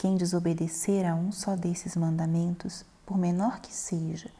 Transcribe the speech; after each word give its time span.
quem 0.00 0.16
desobedecer 0.16 1.04
a 1.06 1.14
um 1.14 1.30
só 1.30 1.54
desses 1.54 1.94
mandamentos, 1.94 2.86
por 3.04 3.18
menor 3.18 3.60
que 3.60 3.70
seja, 3.70 4.30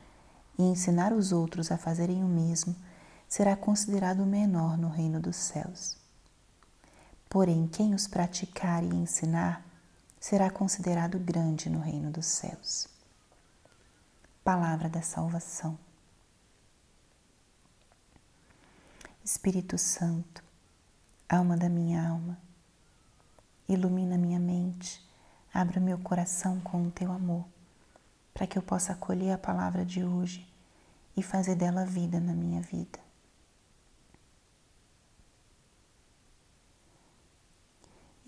e 0.59 0.62
ensinar 0.62 1.12
os 1.12 1.33
outros 1.33 1.71
a 1.71 1.77
fazerem 1.77 2.25
o 2.25 2.27
mesmo, 2.27 2.75
será 3.29 3.55
considerado 3.55 4.25
menor 4.25 4.79
no 4.79 4.89
reino 4.89 5.20
dos 5.20 5.37
céus. 5.37 5.98
Porém, 7.29 7.69
quem 7.69 7.95
os 7.95 8.09
praticar 8.09 8.83
e 8.83 8.87
ensinar, 8.87 9.62
será 10.19 10.48
considerado 10.48 11.19
grande 11.19 11.69
no 11.69 11.81
reino 11.81 12.11
dos 12.11 12.25
céus. 12.25 12.89
Palavra 14.42 14.89
da 14.89 15.03
salvação. 15.03 15.79
Espírito 19.23 19.77
Santo, 19.77 20.42
alma 21.29 21.55
da 21.55 21.69
minha 21.69 22.09
alma, 22.09 22.39
ilumina 23.69 24.17
minha 24.17 24.41
mente 24.41 25.09
Abra 25.53 25.81
meu 25.81 25.99
coração 25.99 26.61
com 26.61 26.87
o 26.87 26.91
teu 26.91 27.11
amor, 27.11 27.45
para 28.33 28.47
que 28.47 28.56
eu 28.56 28.62
possa 28.62 28.93
acolher 28.93 29.33
a 29.33 29.39
palavra 29.39 29.84
de 29.84 30.05
hoje 30.05 30.48
e 31.17 31.23
fazer 31.23 31.57
dela 31.57 31.84
vida 31.84 32.20
na 32.20 32.33
minha 32.33 32.62
vida. 32.62 32.98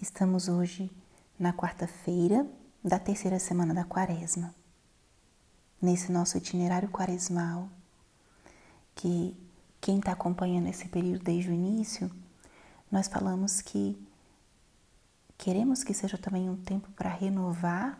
Estamos 0.01 0.49
hoje 0.49 0.91
na 1.39 1.53
quarta-feira 1.53 2.45
da 2.83 2.99
terceira 2.99 3.39
semana 3.39 3.73
da 3.73 3.85
Quaresma. 3.85 4.53
Nesse 5.81 6.11
nosso 6.11 6.37
itinerário 6.37 6.89
quaresmal, 6.89 7.69
que 8.97 9.37
quem 9.81 9.99
está 9.99 10.13
acompanhando 10.13 10.69
esse 10.69 10.89
período 10.89 11.23
desde 11.23 11.51
o 11.51 11.53
início, 11.53 12.11
nós 12.91 13.07
falamos 13.07 13.61
que 13.61 13.97
Queremos 15.39 15.83
que 15.83 15.93
seja 15.93 16.17
também 16.17 16.49
um 16.49 16.57
tempo 16.57 16.91
para 16.93 17.11
renovar 17.11 17.99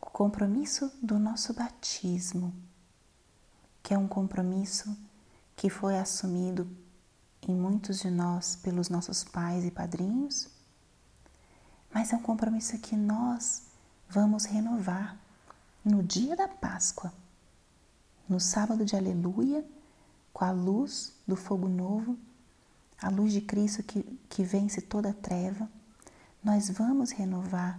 o 0.00 0.06
compromisso 0.06 0.92
do 1.02 1.18
nosso 1.18 1.52
batismo, 1.52 2.54
que 3.82 3.92
é 3.92 3.98
um 3.98 4.08
compromisso 4.08 4.96
que 5.56 5.68
foi 5.68 5.98
assumido 5.98 6.70
em 7.42 7.54
muitos 7.54 8.00
de 8.00 8.10
nós 8.10 8.56
pelos 8.56 8.88
nossos 8.88 9.24
pais 9.24 9.64
e 9.64 9.70
padrinhos, 9.70 10.48
mas 11.92 12.12
é 12.12 12.16
um 12.16 12.22
compromisso 12.22 12.78
que 12.78 12.96
nós 12.96 13.62
vamos 14.08 14.44
renovar 14.44 15.16
no 15.84 16.02
dia 16.02 16.36
da 16.36 16.46
Páscoa, 16.46 17.12
no 18.28 18.38
sábado 18.38 18.84
de 18.84 18.94
Aleluia, 18.94 19.64
com 20.32 20.44
a 20.44 20.50
luz 20.50 21.12
do 21.26 21.34
fogo 21.34 21.66
novo, 21.66 22.16
a 23.00 23.08
luz 23.08 23.32
de 23.32 23.40
Cristo 23.40 23.82
que, 23.82 24.02
que 24.28 24.44
vence 24.44 24.80
toda 24.80 25.12
treva 25.12 25.68
nós 26.42 26.70
vamos 26.70 27.10
renovar 27.10 27.78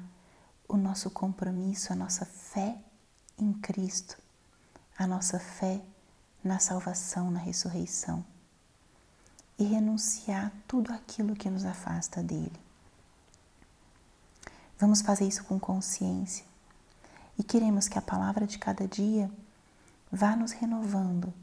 o 0.68 0.78
nosso 0.78 1.10
compromisso, 1.10 1.92
a 1.92 1.96
nossa 1.96 2.26
fé 2.26 2.78
em 3.38 3.54
Cristo, 3.54 4.18
a 4.98 5.08
nossa 5.08 5.40
fé 5.40 5.82
na 6.44 6.60
salvação, 6.60 7.32
na 7.32 7.40
ressurreição 7.40 8.24
e 9.58 9.64
renunciar 9.64 10.52
tudo 10.68 10.94
aquilo 10.94 11.36
que 11.36 11.50
nos 11.50 11.66
afasta 11.66 12.24
dele. 12.24 12.60
Vamos 14.78 15.02
fazer 15.02 15.28
isso 15.28 15.44
com 15.44 15.60
consciência 15.60 16.46
e 17.38 17.44
queremos 17.44 17.88
que 17.88 17.98
a 17.98 18.02
palavra 18.02 18.46
de 18.46 18.58
cada 18.58 18.88
dia 18.88 19.30
vá 20.12 20.36
nos 20.36 20.52
renovando, 20.52 21.34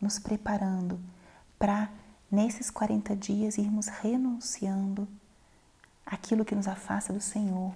nos 0.00 0.18
preparando 0.18 0.98
para, 1.58 1.90
nesses 2.30 2.70
40 2.70 3.14
dias, 3.16 3.58
irmos 3.58 3.88
renunciando 3.88 5.08
aquilo 6.08 6.44
que 6.44 6.54
nos 6.54 6.66
afasta 6.66 7.12
do 7.12 7.20
Senhor, 7.20 7.74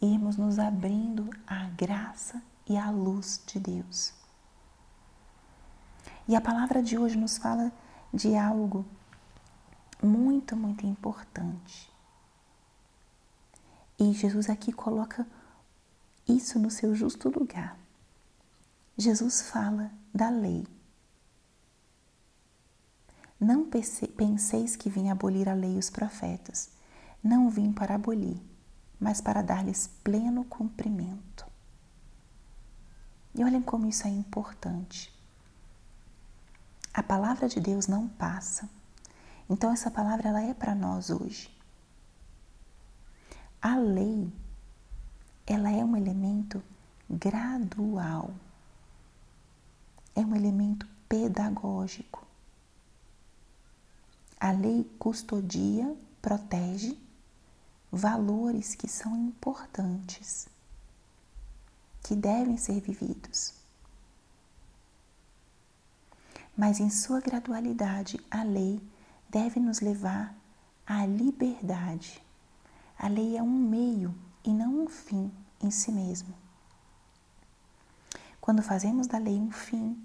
irmos 0.00 0.36
nos 0.36 0.58
abrindo 0.58 1.30
à 1.46 1.64
graça 1.70 2.42
e 2.68 2.76
à 2.76 2.90
luz 2.90 3.42
de 3.46 3.58
Deus. 3.58 4.12
E 6.28 6.36
a 6.36 6.40
palavra 6.40 6.82
de 6.82 6.98
hoje 6.98 7.16
nos 7.16 7.38
fala 7.38 7.72
de 8.12 8.36
algo 8.36 8.84
muito, 10.02 10.54
muito 10.54 10.86
importante. 10.86 11.90
E 13.98 14.12
Jesus 14.12 14.48
aqui 14.48 14.72
coloca 14.72 15.26
isso 16.28 16.58
no 16.58 16.70
seu 16.70 16.94
justo 16.94 17.28
lugar. 17.28 17.76
Jesus 18.96 19.42
fala 19.42 19.90
da 20.14 20.28
lei. 20.28 20.66
Não 23.38 23.68
penseis 23.68 24.76
que 24.76 24.90
vim 24.90 25.08
abolir 25.08 25.48
a 25.48 25.54
lei 25.54 25.76
e 25.76 25.78
os 25.78 25.88
profetas. 25.88 26.79
Não 27.22 27.50
vim 27.50 27.72
para 27.72 27.94
abolir, 27.94 28.40
mas 28.98 29.20
para 29.20 29.42
dar-lhes 29.42 29.88
pleno 30.02 30.44
cumprimento. 30.44 31.46
E 33.34 33.44
olhem 33.44 33.62
como 33.62 33.86
isso 33.86 34.06
é 34.06 34.10
importante. 34.10 35.12
A 36.92 37.02
palavra 37.02 37.48
de 37.48 37.60
Deus 37.60 37.86
não 37.86 38.08
passa. 38.08 38.68
Então 39.48 39.70
essa 39.70 39.90
palavra 39.90 40.28
ela 40.28 40.42
é 40.42 40.54
para 40.54 40.74
nós 40.74 41.10
hoje. 41.10 41.50
A 43.60 43.76
lei 43.76 44.32
ela 45.46 45.70
é 45.70 45.84
um 45.84 45.96
elemento 45.96 46.62
gradual. 47.08 48.30
É 50.14 50.20
um 50.20 50.34
elemento 50.34 50.88
pedagógico. 51.08 52.26
A 54.38 54.52
lei 54.52 54.84
custodia, 54.98 55.94
protege 56.22 56.98
valores 57.90 58.74
que 58.74 58.88
são 58.88 59.16
importantes, 59.16 60.48
que 62.02 62.14
devem 62.14 62.56
ser 62.56 62.80
vividos. 62.80 63.54
Mas 66.56 66.78
em 66.78 66.90
sua 66.90 67.20
gradualidade, 67.20 68.20
a 68.30 68.42
lei 68.42 68.80
deve 69.28 69.58
nos 69.58 69.80
levar 69.80 70.34
à 70.86 71.06
liberdade. 71.06 72.22
A 72.98 73.08
lei 73.08 73.36
é 73.36 73.42
um 73.42 73.50
meio 73.50 74.14
e 74.44 74.52
não 74.52 74.84
um 74.84 74.88
fim 74.88 75.30
em 75.60 75.70
si 75.70 75.90
mesmo. 75.90 76.34
Quando 78.40 78.62
fazemos 78.62 79.06
da 79.06 79.18
lei 79.18 79.38
um 79.38 79.50
fim, 79.50 79.96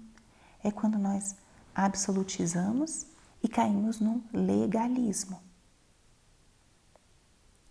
é 0.62 0.70
quando 0.70 0.98
nós 0.98 1.34
absolutizamos 1.74 3.06
e 3.42 3.48
caímos 3.48 4.00
no 4.00 4.22
legalismo. 4.32 5.45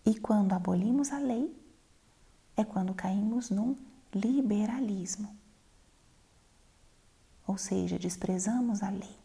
E 0.06 0.14
quando 0.14 0.52
abolimos 0.52 1.12
a 1.12 1.18
lei, 1.18 1.52
é 2.56 2.64
quando 2.64 2.94
caímos 2.94 3.50
num 3.50 3.76
liberalismo. 4.14 5.36
Ou 7.46 7.58
seja, 7.58 7.98
desprezamos 7.98 8.82
a 8.82 8.88
lei 8.88 9.16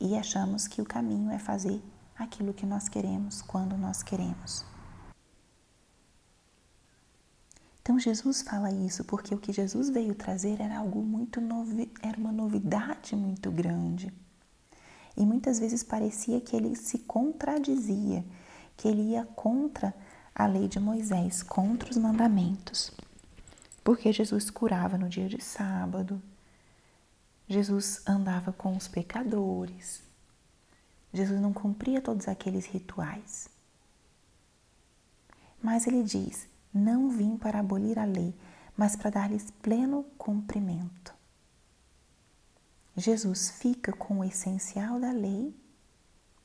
e 0.00 0.16
achamos 0.16 0.66
que 0.68 0.80
o 0.80 0.86
caminho 0.86 1.30
é 1.30 1.38
fazer 1.38 1.82
aquilo 2.16 2.54
que 2.54 2.64
nós 2.64 2.88
queremos 2.88 3.42
quando 3.42 3.76
nós 3.76 4.02
queremos. 4.02 4.64
Então 7.80 7.98
Jesus 7.98 8.42
fala 8.42 8.70
isso 8.70 9.02
porque 9.04 9.34
o 9.34 9.38
que 9.38 9.52
Jesus 9.52 9.88
veio 9.88 10.14
trazer 10.14 10.60
era 10.60 10.78
algo 10.78 11.02
muito 11.02 11.40
novi, 11.40 11.90
era 12.02 12.18
uma 12.18 12.30
novidade 12.30 13.16
muito 13.16 13.50
grande. 13.50 14.12
E 15.16 15.24
muitas 15.24 15.58
vezes 15.58 15.82
parecia 15.82 16.40
que 16.40 16.54
ele 16.54 16.76
se 16.76 16.98
contradizia, 16.98 18.24
que 18.78 18.86
ele 18.86 19.02
ia 19.02 19.26
contra 19.34 19.92
a 20.32 20.46
lei 20.46 20.68
de 20.68 20.78
Moisés, 20.78 21.42
contra 21.42 21.90
os 21.90 21.96
mandamentos. 21.96 22.92
Porque 23.82 24.12
Jesus 24.12 24.48
curava 24.48 24.96
no 24.96 25.08
dia 25.08 25.28
de 25.28 25.42
sábado, 25.42 26.22
Jesus 27.48 28.02
andava 28.06 28.52
com 28.52 28.76
os 28.76 28.86
pecadores, 28.86 30.00
Jesus 31.12 31.40
não 31.40 31.52
cumpria 31.52 32.00
todos 32.00 32.28
aqueles 32.28 32.66
rituais. 32.66 33.48
Mas 35.60 35.86
ele 35.86 36.04
diz: 36.04 36.46
Não 36.72 37.10
vim 37.10 37.36
para 37.36 37.58
abolir 37.58 37.98
a 37.98 38.04
lei, 38.04 38.32
mas 38.76 38.94
para 38.94 39.10
dar-lhes 39.10 39.50
pleno 39.50 40.04
cumprimento. 40.16 41.12
Jesus 42.96 43.50
fica 43.50 43.92
com 43.92 44.20
o 44.20 44.24
essencial 44.24 45.00
da 45.00 45.10
lei, 45.10 45.52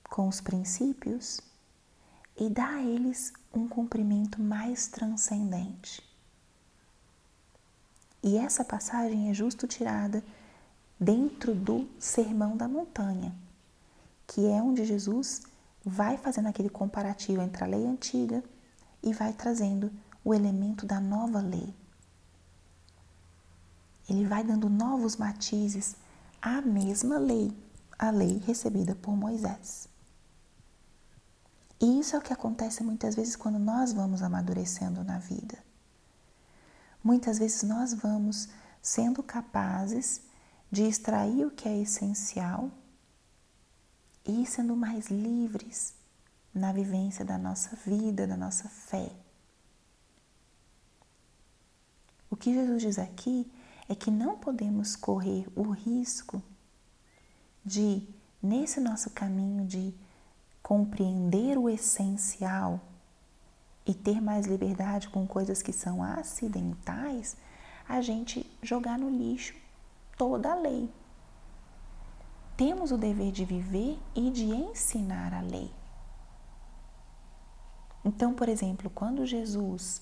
com 0.09 0.27
os 0.27 0.41
princípios 0.41 1.39
e 2.37 2.49
dá 2.49 2.67
a 2.67 2.83
eles 2.83 3.31
um 3.53 3.67
cumprimento 3.67 4.41
mais 4.41 4.87
transcendente. 4.87 6.01
E 8.21 8.37
essa 8.37 8.63
passagem 8.63 9.29
é 9.29 9.33
justo 9.33 9.67
tirada 9.67 10.23
dentro 10.99 11.53
do 11.53 11.87
Sermão 11.99 12.55
da 12.55 12.67
Montanha, 12.67 13.35
que 14.25 14.45
é 14.47 14.61
onde 14.61 14.85
Jesus 14.85 15.43
vai 15.83 16.17
fazendo 16.17 16.47
aquele 16.47 16.69
comparativo 16.69 17.41
entre 17.41 17.63
a 17.63 17.67
lei 17.67 17.85
antiga 17.85 18.43
e 19.01 19.13
vai 19.13 19.33
trazendo 19.33 19.91
o 20.23 20.33
elemento 20.33 20.85
da 20.85 20.99
nova 21.01 21.41
lei. 21.41 21.73
Ele 24.09 24.25
vai 24.25 24.43
dando 24.43 24.69
novos 24.69 25.17
matizes 25.17 25.95
à 26.41 26.61
mesma 26.61 27.17
lei, 27.17 27.51
a 27.99 28.09
lei 28.09 28.37
recebida 28.45 28.95
por 28.95 29.15
Moisés. 29.15 29.92
E 31.83 31.99
isso 31.99 32.15
é 32.15 32.19
o 32.19 32.21
que 32.21 32.31
acontece 32.31 32.81
muitas 32.81 33.13
vezes 33.13 33.35
quando 33.35 33.59
nós 33.59 33.91
vamos 33.91 34.23
amadurecendo 34.23 35.03
na 35.03 35.19
vida. 35.19 35.61
Muitas 37.03 37.39
vezes 37.39 37.61
nós 37.63 37.93
vamos 37.93 38.47
sendo 38.81 39.21
capazes 39.21 40.21
de 40.71 40.83
extrair 40.83 41.45
o 41.45 41.51
que 41.51 41.67
é 41.67 41.77
essencial 41.77 42.71
e 44.25 44.45
sendo 44.45 44.77
mais 44.77 45.07
livres 45.07 45.93
na 46.55 46.71
vivência 46.71 47.25
da 47.25 47.37
nossa 47.37 47.75
vida, 47.75 48.25
da 48.25 48.37
nossa 48.37 48.69
fé. 48.69 49.11
O 52.29 52.37
que 52.37 52.53
Jesus 52.53 52.81
diz 52.81 52.97
aqui 52.97 53.51
é 53.89 53.93
que 53.93 54.09
não 54.09 54.37
podemos 54.37 54.95
correr 54.95 55.45
o 55.53 55.69
risco 55.69 56.41
de, 57.65 58.07
nesse 58.41 58.79
nosso 58.79 59.09
caminho 59.09 59.65
de 59.65 59.93
compreender 60.63 61.57
o 61.57 61.69
essencial 61.69 62.79
e 63.85 63.93
ter 63.93 64.21
mais 64.21 64.47
liberdade 64.47 65.09
com 65.09 65.27
coisas 65.27 65.61
que 65.61 65.73
são 65.73 66.01
acidentais, 66.01 67.35
a 67.87 67.99
gente 67.99 68.49
jogar 68.61 68.97
no 68.97 69.09
lixo 69.09 69.53
toda 70.17 70.53
a 70.53 70.55
lei. 70.55 70.89
Temos 72.55 72.91
o 72.91 72.97
dever 72.97 73.31
de 73.31 73.43
viver 73.43 73.99
e 74.15 74.31
de 74.31 74.45
ensinar 74.45 75.33
a 75.33 75.41
lei. 75.41 75.69
Então, 78.05 78.33
por 78.33 78.47
exemplo, 78.47 78.89
quando 78.89 79.25
Jesus 79.25 80.01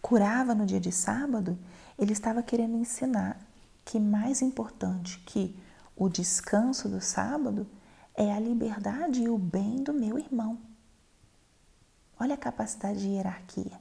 curava 0.00 0.54
no 0.54 0.66
dia 0.66 0.80
de 0.80 0.92
sábado, 0.92 1.58
ele 1.98 2.12
estava 2.12 2.42
querendo 2.42 2.76
ensinar 2.76 3.40
que 3.84 3.98
mais 3.98 4.40
importante 4.40 5.18
que 5.20 5.56
o 6.00 6.08
descanso 6.08 6.88
do 6.88 6.98
sábado 6.98 7.66
é 8.14 8.32
a 8.32 8.40
liberdade 8.40 9.22
e 9.22 9.28
o 9.28 9.36
bem 9.36 9.82
do 9.82 9.92
meu 9.92 10.18
irmão. 10.18 10.58
Olha 12.18 12.36
a 12.36 12.38
capacidade 12.38 13.00
de 13.00 13.08
hierarquia. 13.08 13.78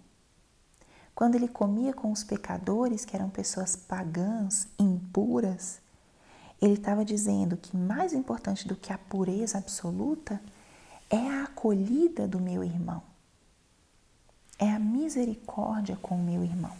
Quando 1.15 1.35
ele 1.35 1.47
comia 1.47 1.93
com 1.93 2.11
os 2.11 2.21
pecadores, 2.21 3.05
que 3.05 3.15
eram 3.15 3.29
pessoas 3.29 3.77
pagãs, 3.77 4.67
impuras, 4.77 5.79
ele 6.61 6.73
estava 6.73 7.05
dizendo 7.05 7.55
que 7.55 7.77
mais 7.77 8.11
importante 8.11 8.67
do 8.67 8.75
que 8.75 8.91
a 8.91 8.97
pureza 8.97 9.57
absoluta 9.57 10.41
é 11.09 11.25
a 11.29 11.43
acolhida 11.43 12.27
do 12.27 12.41
meu 12.41 12.65
irmão, 12.65 13.01
é 14.57 14.69
a 14.69 14.77
misericórdia 14.77 15.95
com 16.01 16.15
o 16.15 16.23
meu 16.23 16.43
irmão. 16.43 16.75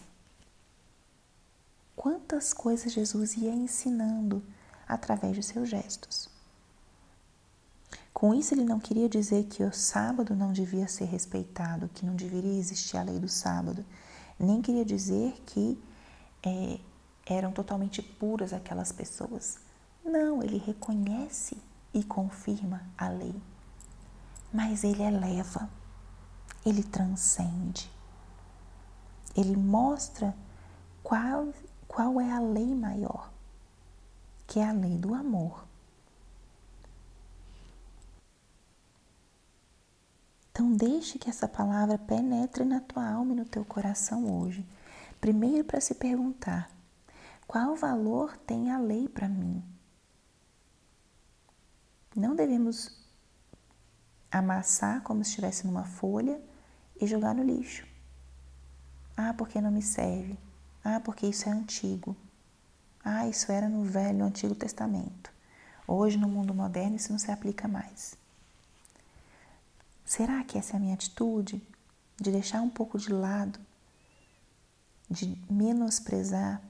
Quantas 1.96 2.54
coisas 2.54 2.92
Jesus 2.92 3.38
ia 3.38 3.54
ensinando 3.54 4.44
através 4.90 5.36
de 5.36 5.44
seus 5.44 5.70
gestos. 5.70 6.28
Com 8.12 8.34
isso, 8.34 8.54
ele 8.54 8.66
não 8.66 8.80
queria 8.80 9.08
dizer 9.08 9.46
que 9.46 9.64
o 9.64 9.72
sábado 9.72 10.36
não 10.36 10.52
devia 10.52 10.88
ser 10.88 11.06
respeitado, 11.06 11.90
que 11.94 12.06
não 12.06 12.16
deveria 12.16 12.58
existir 12.60 12.98
a 12.98 13.04
lei 13.04 13.20
do 13.20 13.30
sábado, 13.30 13.86
nem 14.38 14.62
queria 14.62 14.84
dizer 14.84 15.34
que 15.46 15.82
é, 16.44 16.80
eram 17.26 17.52
totalmente 17.52 18.02
puras 18.02 18.52
aquelas 18.52 18.92
pessoas. 18.92 19.60
Não, 20.04 20.44
ele 20.44 20.58
reconhece 20.58 21.56
e 21.94 22.04
confirma 22.04 22.82
a 22.98 23.08
lei, 23.08 23.36
mas 24.52 24.84
ele 24.84 25.04
eleva, 25.04 25.70
ele 26.66 26.84
transcende, 26.84 27.90
ele 29.36 29.56
mostra 29.56 30.36
qual, 31.04 31.48
qual 31.88 32.20
é 32.20 32.32
a 32.32 32.40
lei 32.40 32.74
maior, 32.76 33.32
que 34.50 34.60
é 34.60 34.68
a 34.68 34.72
lei 34.72 34.98
do 34.98 35.14
amor. 35.14 35.64
Então, 40.52 40.74
deixe 40.74 41.20
que 41.20 41.30
essa 41.30 41.48
palavra 41.48 42.00
penetre 42.00 42.66
na 42.66 42.82
tua 42.82 43.08
alma 43.08 43.34
e 43.34 43.36
no 43.36 43.46
teu 43.46 43.64
coração 43.64 44.42
hoje. 44.42 44.68
Primeiro, 45.22 45.64
para 45.64 45.80
se 45.80 45.94
perguntar: 45.94 46.68
qual 47.48 47.76
valor 47.76 48.36
tem 48.38 48.72
a 48.72 48.80
lei 48.80 49.08
para 49.08 49.30
mim? 49.30 49.64
Não 52.16 52.36
devemos 52.36 53.00
amassar 54.32 55.04
como 55.04 55.24
se 55.24 55.30
estivesse 55.30 55.68
numa 55.68 55.86
folha 55.86 56.42
e 57.00 57.06
jogar 57.06 57.36
no 57.36 57.44
lixo. 57.44 57.88
Ah, 59.16 59.32
porque 59.32 59.62
não 59.62 59.70
me 59.72 59.84
serve. 59.84 60.40
Ah, 60.84 61.00
porque 61.00 61.28
isso 61.28 61.48
é 61.48 61.52
antigo. 61.52 62.18
Ah, 63.04 63.28
isso 63.28 63.52
era 63.52 63.70
no 63.70 63.84
Velho, 63.84 64.24
Antigo 64.24 64.54
Testamento. 64.54 65.32
Hoje, 65.88 66.18
no 66.18 66.28
mundo 66.28 66.54
moderno, 66.54 66.96
isso 66.96 67.12
não 67.12 67.20
se 67.20 67.32
aplica 67.32 67.68
mais. 67.68 68.16
Será 70.06 70.44
que 70.44 70.58
essa 70.58 70.74
é 70.74 70.78
a 70.78 70.80
minha 70.80 70.94
atitude? 70.94 71.62
De 72.20 72.32
deixar 72.32 72.62
um 72.62 72.70
pouco 72.70 72.98
de 72.98 73.12
lado, 73.12 73.60
de 75.10 75.38
menosprezar 75.50 76.62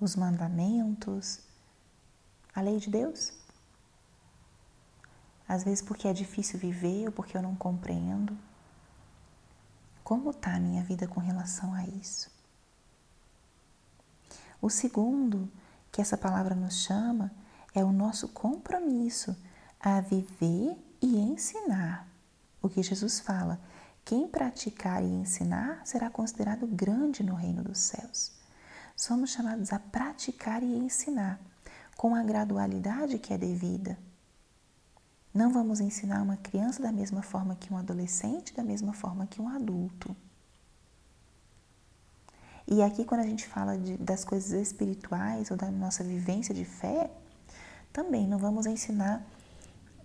os 0.00 0.16
mandamentos, 0.16 1.40
a 2.54 2.60
lei 2.60 2.78
de 2.78 2.90
Deus? 2.90 3.32
Às 5.46 5.62
vezes 5.62 5.82
porque 5.82 6.08
é 6.08 6.12
difícil 6.12 6.58
viver 6.58 7.06
ou 7.06 7.12
porque 7.12 7.36
eu 7.36 7.42
não 7.42 7.54
compreendo. 7.54 8.36
Como 10.02 10.30
está 10.30 10.54
a 10.54 10.60
minha 10.60 10.82
vida 10.82 11.06
com 11.06 11.20
relação 11.20 11.74
a 11.74 11.84
isso? 11.86 12.33
O 14.64 14.70
segundo 14.70 15.52
que 15.92 16.00
essa 16.00 16.16
palavra 16.16 16.54
nos 16.54 16.84
chama 16.84 17.30
é 17.74 17.84
o 17.84 17.92
nosso 17.92 18.28
compromisso 18.28 19.36
a 19.78 20.00
viver 20.00 20.74
e 21.02 21.18
ensinar. 21.18 22.08
O 22.62 22.70
que 22.70 22.82
Jesus 22.82 23.20
fala: 23.20 23.60
quem 24.06 24.26
praticar 24.26 25.02
e 25.02 25.06
ensinar 25.06 25.82
será 25.84 26.08
considerado 26.08 26.66
grande 26.66 27.22
no 27.22 27.34
reino 27.34 27.62
dos 27.62 27.78
céus. 27.78 28.32
Somos 28.96 29.32
chamados 29.32 29.70
a 29.70 29.78
praticar 29.78 30.62
e 30.62 30.78
ensinar 30.78 31.38
com 31.94 32.14
a 32.14 32.22
gradualidade 32.22 33.18
que 33.18 33.34
é 33.34 33.36
devida. 33.36 33.98
Não 35.34 35.52
vamos 35.52 35.78
ensinar 35.78 36.22
uma 36.22 36.38
criança 36.38 36.82
da 36.82 36.90
mesma 36.90 37.20
forma 37.20 37.54
que 37.54 37.70
um 37.70 37.76
adolescente, 37.76 38.54
da 38.54 38.64
mesma 38.64 38.94
forma 38.94 39.26
que 39.26 39.42
um 39.42 39.48
adulto. 39.50 40.16
E 42.66 42.82
aqui, 42.82 43.04
quando 43.04 43.20
a 43.20 43.26
gente 43.26 43.46
fala 43.46 43.76
de, 43.76 43.96
das 43.98 44.24
coisas 44.24 44.52
espirituais 44.52 45.50
ou 45.50 45.56
da 45.56 45.70
nossa 45.70 46.02
vivência 46.02 46.54
de 46.54 46.64
fé, 46.64 47.10
também 47.92 48.26
não 48.26 48.38
vamos 48.38 48.66
ensinar 48.66 49.24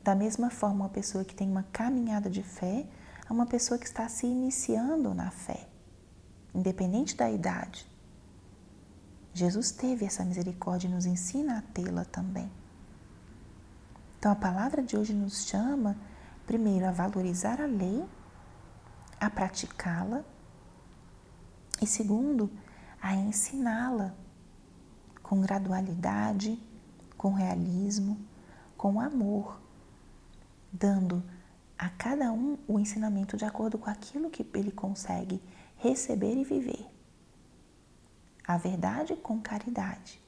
da 0.04 0.16
mesma 0.16 0.50
forma, 0.50 0.86
uma 0.86 0.90
pessoa 0.90 1.24
que 1.24 1.36
tem 1.36 1.50
uma 1.50 1.64
caminhada 1.72 2.30
de 2.30 2.44
fé 2.44 2.86
a 3.28 3.34
uma 3.34 3.46
pessoa 3.46 3.78
que 3.78 3.86
está 3.86 4.08
se 4.10 4.26
iniciando 4.26 5.14
na 5.14 5.30
fé, 5.30 5.68
independente 6.54 7.16
da 7.16 7.30
idade. 7.30 7.88
Jesus 9.34 9.72
teve 9.72 10.06
essa 10.06 10.26
misericórdia 10.26 10.88
e 10.88 10.92
nos 10.92 11.06
ensina 11.06 11.60
a 11.60 11.62
tê-la 11.62 12.06
também. 12.06 12.52
Então, 14.18 14.32
a 14.32 14.36
palavra 14.36 14.82
de 14.82 14.98
hoje 14.98 15.14
nos 15.14 15.48
chama, 15.48 15.96
primeiro, 16.46 16.86
a 16.86 16.92
valorizar 16.92 17.62
a 17.62 17.66
lei, 17.66 18.04
a 19.20 19.30
praticá-la, 19.30 20.26
e 21.82 21.88
segundo, 21.88 22.50
a 23.02 23.16
ensiná-la 23.16 24.16
com 25.24 25.42
gradualidade, 25.42 26.62
com 27.18 27.34
realismo, 27.34 28.18
com 28.76 29.00
amor 29.00 29.60
dando 30.72 31.24
a 31.78 31.90
cada 31.90 32.32
um 32.32 32.58
o 32.68 32.80
ensinamento 32.80 33.38
de 33.38 33.46
acordo 33.46 33.78
com 33.78 33.90
aquilo 33.90 34.30
que 34.30 34.46
ele 34.54 34.72
consegue 34.72 35.42
receber 35.78 36.36
e 36.36 36.44
viver. 36.44 36.86
A 38.46 38.58
verdade 38.58 39.16
com 39.16 39.40
caridade. 39.40 40.22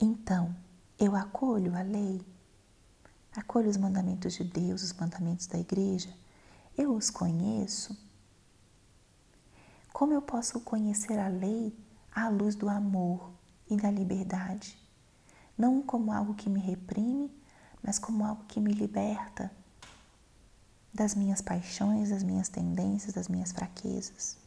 Então, 0.00 0.54
eu 0.98 1.14
acolho 1.14 1.76
a 1.76 1.82
lei, 1.82 2.24
acolho 3.36 3.68
os 3.68 3.76
mandamentos 3.76 4.32
de 4.34 4.44
Deus, 4.44 4.82
os 4.82 4.92
mandamentos 4.94 5.46
da 5.46 5.58
igreja, 5.58 6.08
eu 6.76 6.94
os 6.94 7.10
conheço. 7.10 7.96
Como 9.92 10.12
eu 10.12 10.22
posso 10.22 10.60
conhecer 10.60 11.18
a 11.18 11.28
lei 11.28 11.76
à 12.12 12.28
luz 12.28 12.54
do 12.54 12.68
amor 12.68 13.32
e 13.68 13.76
da 13.76 13.90
liberdade? 13.90 14.80
não 15.60 15.82
como 15.82 16.10
algo 16.10 16.34
que 16.34 16.48
me 16.48 16.58
reprime, 16.58 17.30
mas 17.82 17.98
como 17.98 18.24
algo 18.24 18.44
que 18.44 18.58
me 18.58 18.72
liberta 18.72 19.52
das 20.92 21.14
minhas 21.14 21.42
paixões, 21.42 22.08
das 22.08 22.22
minhas 22.22 22.48
tendências, 22.48 23.12
das 23.12 23.28
minhas 23.28 23.52
fraquezas. 23.52 24.38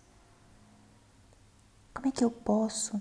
Como 1.94 2.08
é 2.08 2.12
que 2.12 2.24
eu 2.24 2.32
posso 2.32 3.00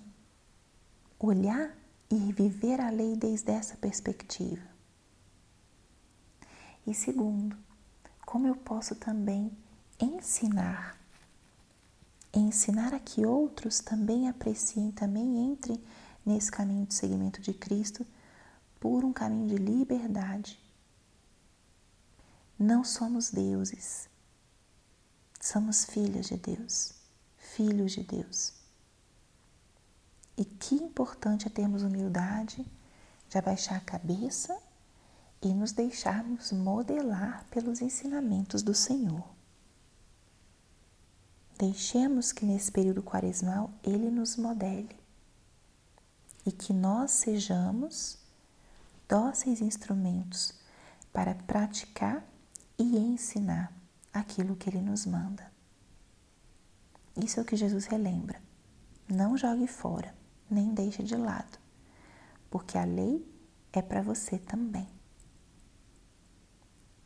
olhar 1.18 1.74
e 2.10 2.32
viver 2.32 2.82
a 2.82 2.90
lei 2.90 3.16
desde 3.16 3.50
essa 3.50 3.78
perspectiva? 3.78 4.66
E 6.86 6.92
segundo, 6.92 7.56
como 8.32 8.46
eu 8.46 8.56
posso 8.56 8.94
também 8.94 9.52
ensinar 10.00 10.98
ensinar 12.32 12.94
a 12.94 12.98
que 12.98 13.26
outros 13.26 13.80
também 13.80 14.26
apreciem, 14.26 14.90
também 14.90 15.52
entrem 15.52 15.78
nesse 16.24 16.50
caminho 16.50 16.86
de 16.86 16.94
seguimento 16.94 17.42
de 17.42 17.52
Cristo 17.52 18.06
por 18.80 19.04
um 19.04 19.12
caminho 19.12 19.48
de 19.48 19.56
liberdade. 19.56 20.58
Não 22.58 22.82
somos 22.82 23.28
deuses, 23.30 24.08
somos 25.38 25.84
filhas 25.84 26.24
de 26.24 26.38
Deus, 26.38 26.94
filhos 27.36 27.92
de 27.92 28.02
Deus. 28.02 28.54
E 30.38 30.44
que 30.46 30.76
importante 30.76 31.48
é 31.48 31.50
termos 31.50 31.82
humildade 31.82 32.64
de 33.28 33.36
abaixar 33.36 33.76
a 33.76 33.80
cabeça 33.80 34.58
e 35.42 35.52
nos 35.52 35.72
deixarmos 35.72 36.52
modelar 36.52 37.44
pelos 37.50 37.82
ensinamentos 37.82 38.62
do 38.62 38.72
Senhor. 38.72 39.24
Deixemos 41.58 42.32
que 42.32 42.46
nesse 42.46 42.70
período 42.70 43.02
quaresmal 43.02 43.70
ele 43.82 44.10
nos 44.10 44.36
modele 44.36 44.96
e 46.46 46.52
que 46.52 46.72
nós 46.72 47.10
sejamos 47.10 48.18
dóceis 49.08 49.60
instrumentos 49.60 50.54
para 51.12 51.34
praticar 51.34 52.24
e 52.78 52.96
ensinar 52.96 53.72
aquilo 54.12 54.56
que 54.56 54.70
ele 54.70 54.80
nos 54.80 55.04
manda. 55.04 55.50
Isso 57.16 57.38
é 57.38 57.42
o 57.42 57.46
que 57.46 57.56
Jesus 57.56 57.86
relembra. 57.86 58.40
Não 59.08 59.36
jogue 59.36 59.66
fora, 59.66 60.14
nem 60.48 60.72
deixe 60.72 61.02
de 61.02 61.16
lado, 61.16 61.58
porque 62.50 62.78
a 62.78 62.84
lei 62.84 63.26
é 63.72 63.82
para 63.82 64.02
você 64.02 64.38
também. 64.38 65.01